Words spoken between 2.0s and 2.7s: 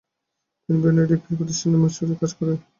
কাজ করেন।